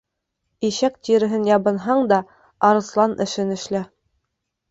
[0.67, 2.19] Ишәк тиреһе ябынһаң да,
[2.69, 3.83] арыҫлан эшен эшлә.